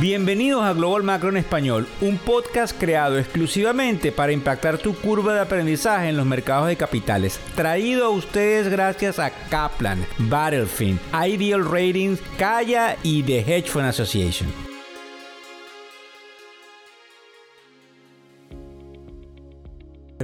Bienvenidos 0.00 0.62
a 0.62 0.74
Global 0.74 1.02
Macro 1.02 1.28
en 1.28 1.38
Español, 1.38 1.88
un 2.00 2.18
podcast 2.18 2.78
creado 2.78 3.18
exclusivamente 3.18 4.12
para 4.12 4.30
impactar 4.30 4.78
tu 4.78 4.94
curva 4.94 5.34
de 5.34 5.40
aprendizaje 5.40 6.08
en 6.08 6.16
los 6.16 6.24
mercados 6.24 6.68
de 6.68 6.76
capitales. 6.76 7.40
Traído 7.56 8.04
a 8.04 8.10
ustedes 8.10 8.68
gracias 8.68 9.18
a 9.18 9.32
Kaplan, 9.50 10.06
Battlefield, 10.18 11.00
Ideal 11.12 11.64
Ratings, 11.64 12.20
Kaya 12.38 12.96
y 13.02 13.24
The 13.24 13.40
Hedge 13.40 13.70
Fund 13.70 13.86
Association. 13.86 14.48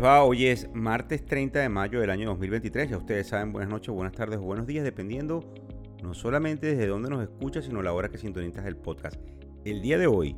Hoy 0.01 0.47
es 0.47 0.69
martes 0.73 1.27
30 1.27 1.59
de 1.59 1.69
mayo 1.69 1.99
del 1.99 2.11
año 2.11 2.29
2023. 2.29 2.91
Ya 2.91 2.97
ustedes 2.97 3.27
saben, 3.27 3.53
buenas 3.53 3.71
noches, 3.71 3.93
buenas 3.93 4.13
tardes 4.13 4.39
o 4.39 4.43
buenos 4.43 4.69
días, 4.69 4.85
dependiendo 4.85 5.53
no 6.01 6.15
solamente 6.15 6.69
desde 6.69 6.87
dónde 6.87 7.11
nos 7.11 7.23
escucha, 7.23 7.61
sino 7.61 7.83
la 7.83 7.93
hora 7.93 8.09
que 8.09 8.19
sintonizas 8.19 8.67
el 8.67 8.77
podcast. 8.77 9.19
El 9.65 9.81
día 9.81 9.97
de 9.97 10.07
hoy, 10.07 10.37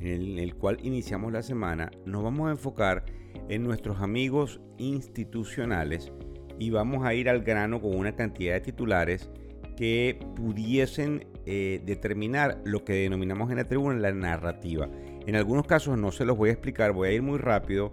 en 0.00 0.38
el, 0.38 0.54
cual 0.54 0.78
iniciamos 0.82 1.30
la 1.30 1.42
semana, 1.42 1.90
nos 2.06 2.22
vamos 2.22 2.48
a 2.48 2.52
enfocar 2.52 3.04
en 3.50 3.64
nuestros 3.64 4.00
amigos 4.00 4.62
institucionales 4.78 6.10
y 6.58 6.70
vamos 6.70 7.04
a 7.04 7.12
ir 7.12 7.28
al 7.28 7.42
grano 7.42 7.82
con 7.82 7.94
una 7.94 8.16
cantidad 8.16 8.54
de 8.54 8.62
titulares 8.62 9.28
que 9.76 10.18
pudiesen 10.34 11.26
eh, 11.44 11.82
determinar 11.84 12.62
lo 12.64 12.82
que 12.82 12.94
denominamos 12.94 13.50
en 13.50 13.58
la 13.58 13.68
tribuna 13.68 13.98
la 13.98 14.12
narrativa. 14.12 14.88
En 15.26 15.36
algunos 15.36 15.66
casos 15.66 15.98
no 15.98 16.10
se 16.10 16.24
los 16.24 16.38
voy 16.38 16.48
a 16.48 16.52
explicar, 16.52 16.92
voy 16.92 17.10
a 17.10 17.12
ir 17.12 17.20
muy 17.20 17.36
rápido 17.36 17.90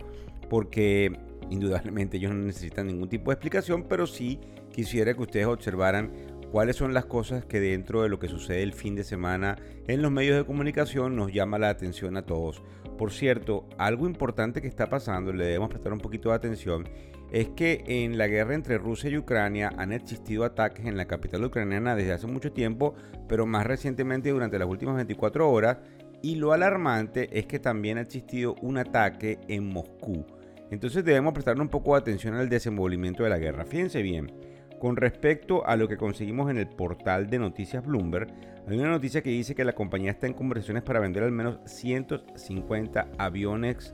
porque 0.49 1.11
indudablemente 1.49 2.15
ellos 2.15 2.33
no 2.33 2.45
necesitan 2.45 2.87
ningún 2.87 3.09
tipo 3.09 3.31
de 3.31 3.33
explicación, 3.33 3.83
pero 3.83 4.07
sí 4.07 4.39
quisiera 4.71 5.13
que 5.13 5.23
ustedes 5.23 5.47
observaran 5.47 6.38
cuáles 6.51 6.75
son 6.75 6.93
las 6.93 7.05
cosas 7.05 7.45
que 7.45 7.59
dentro 7.59 8.01
de 8.01 8.09
lo 8.09 8.19
que 8.19 8.27
sucede 8.27 8.63
el 8.63 8.73
fin 8.73 8.95
de 8.95 9.03
semana 9.03 9.57
en 9.87 10.01
los 10.01 10.11
medios 10.11 10.37
de 10.37 10.45
comunicación 10.45 11.15
nos 11.15 11.31
llama 11.31 11.59
la 11.59 11.69
atención 11.69 12.17
a 12.17 12.25
todos. 12.25 12.63
Por 12.97 13.11
cierto, 13.11 13.67
algo 13.77 14.07
importante 14.07 14.61
que 14.61 14.67
está 14.67 14.89
pasando, 14.89 15.31
le 15.31 15.45
debemos 15.45 15.69
prestar 15.69 15.93
un 15.93 15.99
poquito 15.99 16.29
de 16.29 16.35
atención, 16.35 16.89
es 17.31 17.49
que 17.49 17.83
en 17.85 18.17
la 18.17 18.27
guerra 18.27 18.55
entre 18.55 18.77
Rusia 18.77 19.09
y 19.09 19.17
Ucrania 19.17 19.71
han 19.77 19.91
existido 19.91 20.43
ataques 20.43 20.85
en 20.85 20.97
la 20.97 21.05
capital 21.05 21.45
ucraniana 21.45 21.95
desde 21.95 22.13
hace 22.13 22.27
mucho 22.27 22.51
tiempo, 22.51 22.95
pero 23.27 23.45
más 23.45 23.65
recientemente 23.65 24.31
durante 24.31 24.59
las 24.59 24.67
últimas 24.67 24.95
24 24.95 25.49
horas, 25.49 25.77
y 26.21 26.35
lo 26.35 26.51
alarmante 26.51 27.29
es 27.37 27.45
que 27.45 27.59
también 27.59 27.97
ha 27.97 28.01
existido 28.01 28.55
un 28.61 28.77
ataque 28.77 29.39
en 29.47 29.67
Moscú. 29.67 30.25
Entonces 30.71 31.03
debemos 31.03 31.33
prestar 31.33 31.59
un 31.59 31.69
poco 31.69 31.93
de 31.93 31.99
atención 31.99 32.35
al 32.35 32.49
desenvolvimiento 32.49 33.23
de 33.23 33.29
la 33.29 33.39
guerra. 33.39 33.65
Fíjense 33.65 34.01
bien, 34.01 34.31
con 34.79 34.95
respecto 34.95 35.65
a 35.67 35.75
lo 35.75 35.87
que 35.87 35.97
conseguimos 35.97 36.49
en 36.49 36.57
el 36.57 36.67
portal 36.67 37.29
de 37.29 37.37
noticias 37.37 37.85
Bloomberg, 37.85 38.33
hay 38.67 38.77
una 38.77 38.89
noticia 38.89 39.21
que 39.21 39.29
dice 39.29 39.55
que 39.55 39.65
la 39.65 39.73
compañía 39.73 40.11
está 40.11 40.27
en 40.27 40.33
conversaciones 40.33 40.83
para 40.83 40.99
vender 40.99 41.23
al 41.23 41.31
menos 41.31 41.59
150 41.65 43.07
aviones 43.17 43.93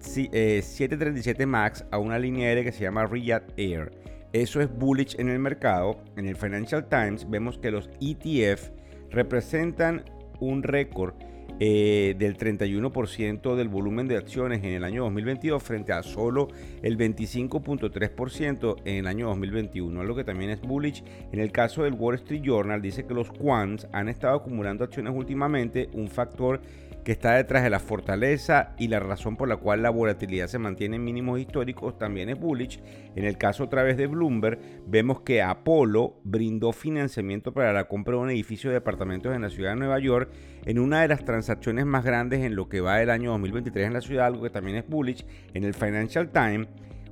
737 0.00 1.42
eh, 1.42 1.46
MAX 1.46 1.84
a 1.90 1.98
una 1.98 2.18
línea 2.18 2.48
aérea 2.48 2.64
que 2.64 2.72
se 2.72 2.82
llama 2.82 3.06
Riyadh 3.06 3.52
Air. 3.56 3.92
Eso 4.32 4.60
es 4.60 4.72
bullish 4.72 5.16
en 5.18 5.28
el 5.28 5.38
mercado. 5.38 6.02
En 6.16 6.26
el 6.26 6.36
Financial 6.36 6.88
Times 6.88 7.28
vemos 7.28 7.58
que 7.58 7.70
los 7.70 7.90
ETF 8.00 8.70
representan 9.10 10.04
un 10.38 10.62
récord 10.62 11.14
eh, 11.58 12.14
del 12.18 12.36
31% 12.36 13.56
del 13.56 13.68
volumen 13.68 14.08
de 14.08 14.16
acciones 14.16 14.62
en 14.62 14.70
el 14.70 14.84
año 14.84 15.02
2022 15.04 15.62
frente 15.62 15.92
a 15.92 16.02
solo 16.02 16.48
el 16.82 16.96
25.3% 16.96 18.76
en 18.84 18.96
el 18.96 19.06
año 19.06 19.28
2021, 19.28 20.04
lo 20.04 20.14
que 20.14 20.24
también 20.24 20.50
es 20.50 20.60
bullish. 20.60 21.02
En 21.32 21.40
el 21.40 21.50
caso 21.52 21.82
del 21.82 21.94
Wall 21.94 22.16
Street 22.16 22.42
Journal 22.42 22.80
dice 22.80 23.04
que 23.06 23.14
los 23.14 23.30
quants 23.30 23.86
han 23.92 24.08
estado 24.08 24.36
acumulando 24.36 24.84
acciones 24.84 25.12
últimamente, 25.14 25.88
un 25.92 26.08
factor 26.08 26.60
que 27.04 27.12
está 27.12 27.34
detrás 27.34 27.62
de 27.62 27.70
la 27.70 27.80
fortaleza 27.80 28.74
y 28.78 28.88
la 28.88 29.00
razón 29.00 29.36
por 29.36 29.48
la 29.48 29.56
cual 29.56 29.82
la 29.82 29.90
volatilidad 29.90 30.48
se 30.48 30.58
mantiene 30.58 30.96
en 30.96 31.04
mínimos 31.04 31.40
históricos 31.40 31.98
también 31.98 32.28
es 32.28 32.38
bullish. 32.38 32.80
En 33.16 33.24
el 33.24 33.38
caso 33.38 33.64
otra 33.64 33.82
vez 33.82 33.96
de 33.96 34.06
Bloomberg, 34.06 34.58
vemos 34.86 35.22
que 35.22 35.42
Apollo 35.42 36.14
brindó 36.24 36.72
financiamiento 36.72 37.52
para 37.52 37.72
la 37.72 37.88
compra 37.88 38.14
de 38.14 38.20
un 38.20 38.30
edificio 38.30 38.70
de 38.70 38.74
departamentos 38.74 39.34
en 39.34 39.42
la 39.42 39.50
ciudad 39.50 39.70
de 39.70 39.76
Nueva 39.76 39.98
York 39.98 40.30
en 40.64 40.78
una 40.78 41.02
de 41.02 41.08
las 41.08 41.24
transacciones 41.24 41.86
más 41.86 42.04
grandes 42.04 42.40
en 42.40 42.54
lo 42.54 42.68
que 42.68 42.80
va 42.80 42.98
del 42.98 43.10
año 43.10 43.30
2023 43.30 43.86
en 43.86 43.92
la 43.94 44.00
ciudad, 44.00 44.26
algo 44.26 44.42
que 44.42 44.50
también 44.50 44.76
es 44.76 44.88
bullish. 44.88 45.24
En 45.54 45.64
el 45.64 45.74
Financial 45.74 46.30
Times 46.30 46.68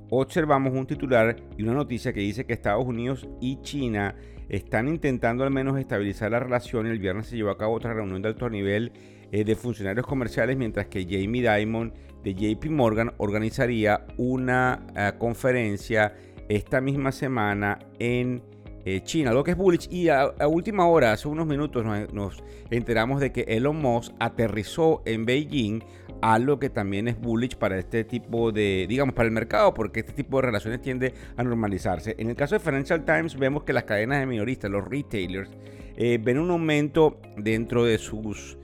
observamos 0.09 0.73
un 0.73 0.87
titular 0.87 1.35
y 1.57 1.63
una 1.63 1.73
noticia 1.73 2.13
que 2.13 2.19
dice 2.19 2.45
que 2.45 2.53
Estados 2.53 2.85
Unidos 2.85 3.27
y 3.39 3.61
China 3.61 4.15
están 4.49 4.87
intentando 4.87 5.43
al 5.43 5.51
menos 5.51 5.79
estabilizar 5.79 6.31
la 6.31 6.39
relación. 6.39 6.87
El 6.87 6.99
viernes 6.99 7.27
se 7.27 7.37
llevó 7.37 7.51
a 7.51 7.57
cabo 7.57 7.75
otra 7.75 7.93
reunión 7.93 8.21
de 8.21 8.29
alto 8.29 8.49
nivel 8.49 8.91
eh, 9.31 9.43
de 9.43 9.55
funcionarios 9.55 10.05
comerciales, 10.05 10.57
mientras 10.57 10.87
que 10.87 11.03
Jamie 11.03 11.47
Dimon 11.47 11.93
de 12.23 12.33
JP 12.33 12.65
Morgan 12.71 13.13
organizaría 13.17 14.05
una 14.17 14.87
eh, 14.95 15.11
conferencia 15.17 16.13
esta 16.49 16.81
misma 16.81 17.11
semana 17.11 17.77
en 17.99 18.41
eh, 18.85 19.01
China, 19.03 19.33
lo 19.33 19.43
que 19.43 19.51
es 19.51 19.57
bullish. 19.57 19.87
Y 19.91 20.09
a, 20.09 20.31
última 20.47 20.87
hora, 20.87 21.11
hace 21.11 21.27
unos 21.27 21.45
minutos, 21.45 21.85
nos, 22.11 22.43
enteramos 22.71 23.21
de 23.21 23.31
que 23.31 23.41
Elon 23.41 23.79
Musk 23.79 24.13
aterrizó 24.19 25.03
en 25.05 25.25
Beijing, 25.25 25.83
algo 26.21 26.59
que 26.59 26.69
también 26.69 27.07
es 27.07 27.19
bullish 27.19 27.55
para 27.55 27.77
este 27.77 28.03
tipo 28.03 28.51
de, 28.51 28.85
digamos, 28.87 29.15
para 29.15 29.27
el 29.27 29.33
mercado, 29.33 29.73
porque 29.73 30.01
este 30.01 30.13
tipo 30.13 30.37
de 30.37 30.47
relaciones 30.47 30.81
tiende 30.81 31.13
a 31.37 31.43
normalizarse. 31.43 32.15
En 32.17 32.29
el 32.29 32.35
caso 32.35 32.55
de 32.55 32.59
Financial 32.59 33.03
Times, 33.05 33.37
vemos 33.37 33.63
que 33.63 33.73
las 33.73 33.83
cadenas 33.83 34.19
de 34.19 34.25
minoristas, 34.25 34.69
los 34.71 34.87
retailers, 34.87 35.49
ven 35.97 36.39
un 36.39 36.49
aumento 36.49 37.19
dentro 37.35 37.83
de 37.83 37.97
sus 37.97 38.57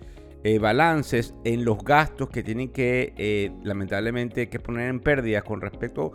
eh, 0.48 0.60
balances 0.60 1.34
en 1.44 1.66
los 1.66 1.84
gastos 1.84 2.30
que 2.30 2.44
tienen 2.44 2.70
que, 2.70 3.14
eh, 3.18 3.52
lamentablemente, 3.64 4.48
que 4.48 4.60
poner 4.60 4.92
en 4.92 5.00
pérdidas 5.00 5.44
con 5.44 5.60
respecto, 5.60 6.14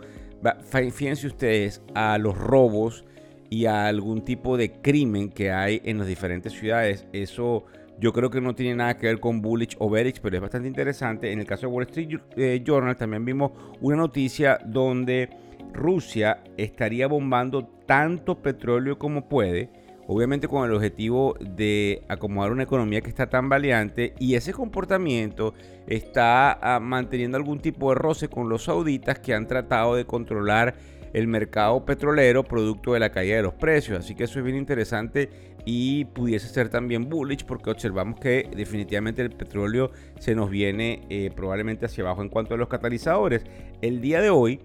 fíjense 0.93 1.27
ustedes, 1.27 1.81
a 1.95 2.17
los 2.17 2.37
robos 2.37 3.03
y 3.49 3.65
a 3.65 3.87
algún 3.87 4.23
tipo 4.23 4.55
de 4.55 4.71
crimen 4.71 5.31
que 5.31 5.51
hay 5.51 5.81
en 5.83 5.97
las 5.97 6.07
diferentes 6.07 6.53
ciudades. 6.53 7.05
Eso 7.11 7.65
yo 8.01 8.11
creo 8.11 8.31
que 8.31 8.41
no 8.41 8.55
tiene 8.55 8.75
nada 8.75 8.97
que 8.97 9.05
ver 9.05 9.19
con 9.19 9.41
bullish 9.41 9.77
o 9.77 9.89
bearish, 9.89 10.19
pero 10.21 10.35
es 10.35 10.41
bastante 10.41 10.67
interesante. 10.67 11.31
En 11.31 11.39
el 11.39 11.45
caso 11.45 11.67
de 11.67 11.73
Wall 11.73 11.83
Street 11.83 12.19
eh, 12.35 12.63
Journal 12.65 12.97
también 12.97 13.23
vimos 13.23 13.51
una 13.79 13.95
noticia 13.95 14.57
donde 14.65 15.29
Rusia 15.71 16.43
estaría 16.57 17.07
bombando 17.07 17.63
tanto 17.85 18.41
petróleo 18.41 18.97
como 18.97 19.29
puede 19.29 19.69
obviamente 20.07 20.47
con 20.47 20.65
el 20.67 20.75
objetivo 20.75 21.35
de 21.39 22.03
acomodar 22.09 22.51
una 22.51 22.63
economía 22.63 22.99
que 22.99 23.09
está 23.09 23.29
tan 23.29 23.47
valiente 23.47 24.13
y 24.19 24.35
ese 24.35 24.51
comportamiento 24.51 25.53
está 25.87 26.51
ah, 26.51 26.81
manteniendo 26.81 27.37
algún 27.37 27.59
tipo 27.59 27.89
de 27.89 27.95
roce 27.95 28.27
con 28.27 28.49
los 28.49 28.63
sauditas 28.63 29.19
que 29.19 29.33
han 29.33 29.47
tratado 29.47 29.95
de 29.95 30.05
controlar 30.05 30.75
el 31.13 31.27
mercado 31.27 31.85
petrolero 31.85 32.43
producto 32.43 32.93
de 32.93 32.99
la 32.99 33.11
caída 33.11 33.37
de 33.37 33.43
los 33.43 33.53
precios. 33.53 33.99
Así 33.99 34.15
que 34.15 34.25
eso 34.25 34.39
es 34.39 34.45
bien 34.45 34.57
interesante 34.57 35.29
y 35.65 36.05
pudiese 36.05 36.47
ser 36.47 36.69
también 36.69 37.09
bullish 37.09 37.45
porque 37.45 37.69
observamos 37.69 38.19
que 38.19 38.49
definitivamente 38.55 39.21
el 39.21 39.31
petróleo 39.31 39.91
se 40.19 40.35
nos 40.35 40.49
viene 40.49 41.05
eh, 41.09 41.31
probablemente 41.35 41.85
hacia 41.85 42.03
abajo 42.03 42.21
en 42.21 42.29
cuanto 42.29 42.55
a 42.55 42.57
los 42.57 42.67
catalizadores. 42.67 43.43
El 43.81 44.01
día 44.01 44.21
de 44.21 44.29
hoy 44.29 44.59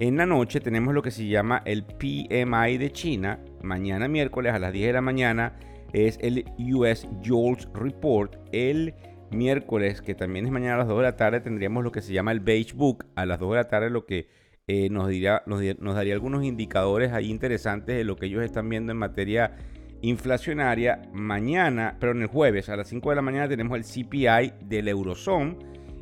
en 0.00 0.16
la 0.16 0.26
noche 0.26 0.60
tenemos 0.60 0.94
lo 0.94 1.02
que 1.02 1.10
se 1.10 1.26
llama 1.26 1.62
el 1.64 1.84
PMI 1.84 2.78
de 2.78 2.90
China. 2.92 3.40
Mañana 3.62 4.08
miércoles 4.08 4.54
a 4.54 4.58
las 4.58 4.72
10 4.72 4.86
de 4.86 4.92
la 4.92 5.00
mañana 5.00 5.56
es 5.92 6.18
el 6.22 6.44
US 6.72 7.08
JOLTS 7.24 7.68
Report. 7.74 8.36
El 8.52 8.94
miércoles, 9.30 10.00
que 10.00 10.14
también 10.14 10.46
es 10.46 10.52
mañana 10.52 10.74
a 10.74 10.78
las 10.78 10.88
2 10.88 10.98
de 10.98 11.02
la 11.02 11.16
tarde, 11.16 11.40
tendríamos 11.40 11.84
lo 11.84 11.92
que 11.92 12.00
se 12.00 12.12
llama 12.12 12.32
el 12.32 12.40
Beige 12.40 12.74
Book. 12.74 13.06
A 13.16 13.26
las 13.26 13.40
2 13.40 13.50
de 13.50 13.56
la 13.56 13.68
tarde 13.68 13.90
lo 13.90 14.06
que 14.06 14.28
eh, 14.68 14.90
nos, 14.90 15.10
nos 15.46 15.94
daría 15.94 16.12
algunos 16.12 16.44
indicadores 16.44 17.12
ahí 17.12 17.30
interesantes 17.30 17.96
de 17.96 18.04
lo 18.04 18.16
que 18.16 18.26
ellos 18.26 18.44
están 18.44 18.68
viendo 18.68 18.92
en 18.92 18.98
materia 18.98 19.56
inflacionaria. 20.02 21.02
Mañana, 21.12 21.96
pero 21.98 22.12
en 22.12 22.22
el 22.22 22.28
jueves 22.28 22.68
a 22.68 22.76
las 22.76 22.88
5 22.88 23.08
de 23.10 23.16
la 23.16 23.22
mañana 23.22 23.48
tenemos 23.48 23.76
el 23.78 23.84
CPI 23.84 24.52
del 24.66 24.88
Eurozone 24.88 25.56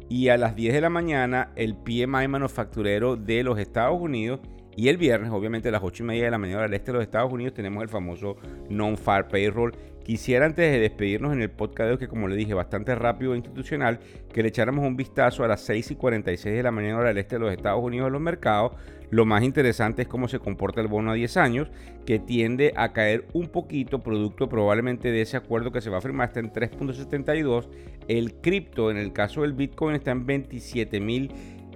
y 0.08 0.28
a 0.28 0.36
las 0.36 0.56
10 0.56 0.74
de 0.74 0.80
la 0.80 0.90
mañana 0.90 1.52
el 1.56 1.76
PMI 1.76 2.28
manufacturero 2.28 3.16
de 3.16 3.42
los 3.42 3.58
Estados 3.58 4.00
Unidos. 4.00 4.40
Y 4.76 4.88
el 4.88 4.98
viernes, 4.98 5.30
obviamente 5.30 5.68
a 5.68 5.72
las 5.72 5.82
8 5.82 6.02
y 6.02 6.06
media 6.06 6.24
de 6.24 6.30
la 6.32 6.38
mañana 6.38 6.64
al 6.64 6.74
este 6.74 6.92
de 6.92 6.98
los 6.98 7.02
Estados 7.02 7.32
Unidos, 7.32 7.54
tenemos 7.54 7.82
el 7.82 7.88
famoso 7.88 8.36
Non-Far 8.68 9.28
Payroll. 9.28 9.72
Quisiera 10.06 10.46
antes 10.46 10.70
de 10.70 10.78
despedirnos 10.78 11.32
en 11.32 11.42
el 11.42 11.50
podcast, 11.50 11.98
que 11.98 12.06
como 12.06 12.28
le 12.28 12.36
dije, 12.36 12.54
bastante 12.54 12.94
rápido 12.94 13.34
e 13.34 13.38
institucional, 13.38 13.98
que 14.32 14.40
le 14.40 14.50
echáramos 14.50 14.86
un 14.86 14.96
vistazo 14.96 15.42
a 15.42 15.48
las 15.48 15.62
6 15.62 15.90
y 15.90 15.94
46 15.96 16.54
de 16.54 16.62
la 16.62 16.70
mañana 16.70 17.00
al 17.00 17.18
este 17.18 17.34
de 17.34 17.40
los 17.40 17.52
Estados 17.52 17.82
Unidos 17.82 18.06
a 18.06 18.10
los 18.10 18.20
mercados 18.20 18.72
lo 19.10 19.24
más 19.24 19.42
interesante 19.44 20.02
es 20.02 20.08
cómo 20.08 20.26
se 20.28 20.40
comporta 20.40 20.80
el 20.80 20.88
bono 20.88 21.12
a 21.12 21.14
10 21.14 21.36
años, 21.36 21.68
que 22.04 22.18
tiende 22.18 22.72
a 22.76 22.92
caer 22.92 23.26
un 23.32 23.48
poquito, 23.48 24.02
producto 24.02 24.48
probablemente 24.48 25.12
de 25.12 25.22
ese 25.22 25.36
acuerdo 25.36 25.70
que 25.70 25.80
se 25.80 25.90
va 25.90 25.98
a 25.98 26.00
firmar, 26.00 26.28
está 26.28 26.40
en 26.40 26.52
3.72. 26.52 27.68
El 28.08 28.34
cripto, 28.34 28.90
en 28.90 28.96
el 28.96 29.12
caso 29.12 29.42
del 29.42 29.52
Bitcoin, 29.52 29.96
está 29.96 30.10
en 30.10 30.26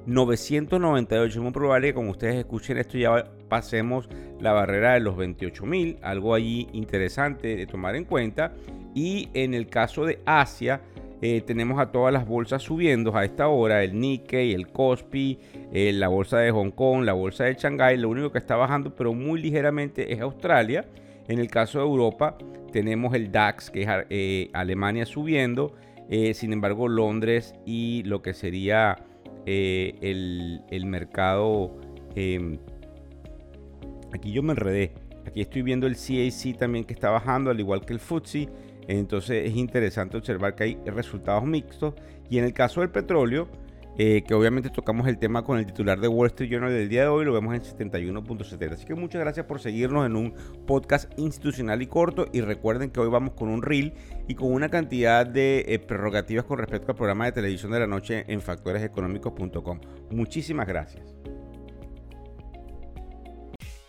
27.998. 0.07 1.27
Es 1.27 1.37
muy 1.39 1.53
probable 1.53 1.89
que 1.89 1.95
como 1.95 2.11
ustedes 2.11 2.37
escuchen 2.37 2.79
esto 2.79 2.99
ya 2.99 3.27
pasemos 3.49 4.09
la 4.41 4.53
barrera 4.53 4.95
de 4.95 5.01
los 5.01 5.17
28.000, 5.17 5.99
algo 6.03 6.35
allí 6.35 6.69
interesante 6.73 7.57
de 7.57 7.67
tomar 7.67 7.97
en 7.97 8.05
cuenta. 8.05 8.53
Y 8.95 9.29
en 9.35 9.55
el 9.55 9.69
caso 9.69 10.05
de 10.05 10.21
Asia, 10.25 10.81
eh, 11.23 11.43
tenemos 11.43 11.79
a 11.79 11.93
todas 11.93 12.13
las 12.13 12.27
bolsas 12.27 12.63
subiendo 12.63 13.15
a 13.15 13.25
esta 13.25 13.49
hora, 13.49 13.85
el 13.85 13.99
Nikkei, 13.99 14.55
el 14.55 14.69
Kospi, 14.69 15.39
eh, 15.73 15.93
la 15.93 16.09
bolsa 16.09 16.39
de 16.39 16.51
Hong 16.51 16.71
Kong, 16.71 17.05
la 17.05 17.13
bolsa 17.13 17.45
de 17.45 17.55
Shanghai, 17.55 17.99
lo 17.99 18.09
único 18.09 18.33
que 18.33 18.39
está 18.39 18.57
bajando 18.57 18.95
pero 18.97 19.13
muy 19.13 19.41
ligeramente 19.41 20.13
es 20.13 20.21
Australia. 20.21 20.87
En 21.29 21.39
el 21.39 21.49
caso 21.49 21.79
de 21.79 21.85
Europa 21.85 22.39
tenemos 22.73 23.15
el 23.15 23.31
DAX, 23.31 23.71
que 23.71 23.83
es 23.83 23.89
eh, 24.09 24.51
Alemania 24.53 25.05
subiendo, 25.05 25.75
sin 26.33 26.53
embargo 26.53 26.89
Londres 26.89 27.55
y 27.65 28.03
lo 28.03 28.21
que 28.21 28.35
sería 28.35 28.99
el, 29.47 30.63
el, 30.71 30.87
mercado... 30.87 31.77
Em, 32.15 32.59
aquí 34.13 34.33
yo 34.33 34.43
me 34.43 34.53
enredé, 34.53 34.93
aquí 35.27 35.41
estoy 35.41 35.63
viendo 35.63 35.87
el 35.87 35.95
CAC 35.95 36.59
también 36.59 36.85
que 36.85 36.93
está 36.93 37.11
bajando, 37.11 37.51
al 37.51 37.61
igual 37.61 37.85
que 37.85 37.93
el 37.93 38.01
FTSE. 38.01 38.49
Entonces 38.89 39.49
es 39.49 39.57
interesante 39.57 40.17
observar 40.17 40.55
que 40.55 40.65
hay 40.65 40.79
resultados 40.87 41.45
mixtos. 41.45 41.95
Y 42.29 42.39
en 42.39 42.45
el 42.45 42.53
caso 42.53 42.81
del 42.81 42.91
petróleo, 42.91 43.49
eh, 44.03 44.23
que 44.27 44.33
obviamente 44.33 44.71
tocamos 44.71 45.07
el 45.09 45.19
tema 45.19 45.45
con 45.45 45.59
el 45.59 45.67
titular 45.67 46.01
de 46.01 46.09
Wall 46.09 46.29
Street 46.29 46.51
Journal 46.51 46.73
del 46.73 46.89
día 46.89 47.03
de 47.03 47.09
hoy, 47.09 47.27
lo 47.27 47.35
vemos 47.35 47.55
en 47.55 47.61
71.70. 47.61 48.73
Así 48.73 48.87
que 48.87 48.95
muchas 48.95 49.21
gracias 49.21 49.45
por 49.45 49.61
seguirnos 49.61 50.07
en 50.07 50.17
un 50.17 50.33
podcast 50.67 51.13
institucional 51.19 51.83
y 51.83 51.87
corto. 51.87 52.25
Y 52.33 52.41
recuerden 52.41 52.89
que 52.93 52.99
hoy 52.99 53.11
vamos 53.11 53.35
con 53.35 53.51
un 53.51 53.61
reel 53.61 53.93
y 54.27 54.37
con 54.37 54.55
una 54.55 54.71
cantidad 54.71 55.27
de 55.27 55.67
eh, 55.69 55.79
prerrogativas 55.81 56.47
con 56.47 56.57
respecto 56.57 56.93
al 56.93 56.97
programa 56.97 57.27
de 57.27 57.33
televisión 57.33 57.73
de 57.73 57.81
la 57.81 57.87
noche 57.87 58.25
en 58.27 58.41
factoreseconómicos.com. 58.41 59.81
Muchísimas 60.11 60.67
gracias. 60.67 61.20